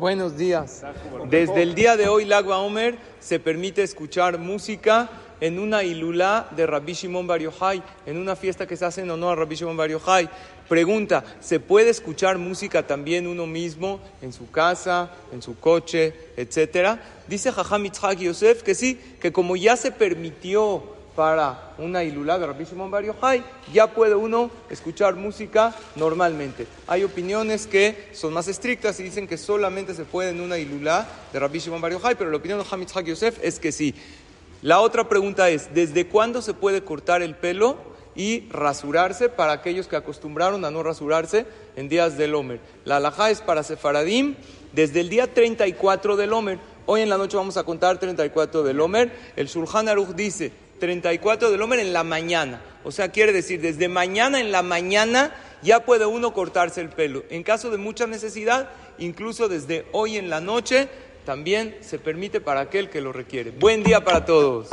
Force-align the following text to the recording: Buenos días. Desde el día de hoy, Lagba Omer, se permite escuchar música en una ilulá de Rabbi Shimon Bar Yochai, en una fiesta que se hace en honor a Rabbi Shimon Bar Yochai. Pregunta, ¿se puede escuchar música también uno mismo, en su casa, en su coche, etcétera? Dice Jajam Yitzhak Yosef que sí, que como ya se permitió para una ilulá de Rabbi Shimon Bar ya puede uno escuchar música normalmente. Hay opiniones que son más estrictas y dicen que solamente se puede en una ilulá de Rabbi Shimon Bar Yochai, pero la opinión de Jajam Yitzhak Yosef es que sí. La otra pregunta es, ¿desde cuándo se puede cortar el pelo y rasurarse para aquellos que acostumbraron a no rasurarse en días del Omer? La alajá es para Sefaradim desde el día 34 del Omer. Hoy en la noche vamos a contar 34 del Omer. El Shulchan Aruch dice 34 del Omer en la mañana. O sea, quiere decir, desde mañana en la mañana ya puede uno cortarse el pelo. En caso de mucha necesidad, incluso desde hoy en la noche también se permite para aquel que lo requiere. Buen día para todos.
Buenos 0.00 0.38
días. 0.38 0.82
Desde 1.28 1.62
el 1.62 1.74
día 1.74 1.94
de 1.94 2.08
hoy, 2.08 2.24
Lagba 2.24 2.56
Omer, 2.56 2.96
se 3.20 3.38
permite 3.38 3.82
escuchar 3.82 4.38
música 4.38 5.10
en 5.42 5.58
una 5.58 5.84
ilulá 5.84 6.48
de 6.56 6.66
Rabbi 6.66 6.94
Shimon 6.94 7.26
Bar 7.26 7.42
Yochai, 7.42 7.82
en 8.06 8.16
una 8.16 8.34
fiesta 8.34 8.66
que 8.66 8.78
se 8.78 8.86
hace 8.86 9.02
en 9.02 9.10
honor 9.10 9.36
a 9.36 9.40
Rabbi 9.42 9.56
Shimon 9.56 9.76
Bar 9.76 9.90
Yochai. 9.90 10.30
Pregunta, 10.70 11.22
¿se 11.40 11.60
puede 11.60 11.90
escuchar 11.90 12.38
música 12.38 12.86
también 12.86 13.26
uno 13.26 13.46
mismo, 13.46 14.00
en 14.22 14.32
su 14.32 14.50
casa, 14.50 15.10
en 15.34 15.42
su 15.42 15.60
coche, 15.60 16.14
etcétera? 16.34 16.98
Dice 17.28 17.52
Jajam 17.52 17.82
Yitzhak 17.82 18.20
Yosef 18.20 18.62
que 18.62 18.74
sí, 18.74 18.98
que 19.20 19.32
como 19.32 19.54
ya 19.54 19.76
se 19.76 19.92
permitió 19.92 20.82
para 21.14 21.74
una 21.78 22.04
ilulá 22.04 22.38
de 22.38 22.46
Rabbi 22.46 22.64
Shimon 22.64 22.90
Bar 22.90 23.04
ya 23.72 23.86
puede 23.88 24.14
uno 24.14 24.50
escuchar 24.70 25.16
música 25.16 25.74
normalmente. 25.96 26.66
Hay 26.86 27.04
opiniones 27.04 27.66
que 27.66 28.08
son 28.12 28.32
más 28.32 28.48
estrictas 28.48 28.98
y 29.00 29.02
dicen 29.02 29.26
que 29.26 29.36
solamente 29.36 29.94
se 29.94 30.04
puede 30.04 30.30
en 30.30 30.40
una 30.40 30.58
ilulá 30.58 31.06
de 31.32 31.38
Rabbi 31.38 31.58
Shimon 31.58 31.80
Bar 31.80 31.92
Yochai, 31.92 32.14
pero 32.16 32.30
la 32.30 32.36
opinión 32.36 32.58
de 32.58 32.64
Jajam 32.64 32.80
Yitzhak 32.80 33.06
Yosef 33.06 33.38
es 33.42 33.58
que 33.58 33.72
sí. 33.72 33.94
La 34.62 34.80
otra 34.80 35.08
pregunta 35.08 35.48
es, 35.48 35.72
¿desde 35.74 36.06
cuándo 36.06 36.42
se 36.42 36.52
puede 36.52 36.84
cortar 36.84 37.22
el 37.22 37.34
pelo 37.34 37.78
y 38.14 38.48
rasurarse 38.50 39.28
para 39.28 39.52
aquellos 39.52 39.88
que 39.88 39.96
acostumbraron 39.96 40.64
a 40.64 40.70
no 40.70 40.82
rasurarse 40.82 41.46
en 41.76 41.88
días 41.88 42.18
del 42.18 42.34
Omer? 42.34 42.60
La 42.84 42.96
alajá 42.96 43.30
es 43.30 43.40
para 43.40 43.62
Sefaradim 43.62 44.36
desde 44.72 45.00
el 45.00 45.08
día 45.08 45.32
34 45.32 46.16
del 46.16 46.32
Omer. 46.32 46.58
Hoy 46.86 47.02
en 47.02 47.08
la 47.08 47.18
noche 47.18 47.36
vamos 47.36 47.56
a 47.56 47.64
contar 47.64 47.98
34 47.98 48.62
del 48.62 48.80
Omer. 48.80 49.12
El 49.36 49.46
Shulchan 49.46 49.88
Aruch 49.88 50.10
dice 50.10 50.52
34 50.78 51.50
del 51.50 51.62
Omer 51.62 51.80
en 51.80 51.92
la 51.92 52.04
mañana. 52.04 52.62
O 52.84 52.92
sea, 52.92 53.10
quiere 53.10 53.32
decir, 53.32 53.60
desde 53.60 53.88
mañana 53.88 54.40
en 54.40 54.52
la 54.52 54.62
mañana 54.62 55.34
ya 55.62 55.84
puede 55.84 56.06
uno 56.06 56.32
cortarse 56.32 56.80
el 56.80 56.88
pelo. 56.88 57.24
En 57.30 57.42
caso 57.42 57.70
de 57.70 57.76
mucha 57.76 58.06
necesidad, 58.06 58.70
incluso 58.98 59.48
desde 59.48 59.86
hoy 59.92 60.16
en 60.16 60.30
la 60.30 60.40
noche 60.40 60.88
también 61.24 61.76
se 61.80 61.98
permite 61.98 62.40
para 62.40 62.60
aquel 62.60 62.88
que 62.88 63.00
lo 63.00 63.12
requiere. 63.12 63.50
Buen 63.50 63.82
día 63.82 64.02
para 64.02 64.24
todos. 64.24 64.68